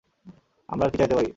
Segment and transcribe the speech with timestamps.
[0.69, 1.29] আমরা আর কি চাইতে পারি?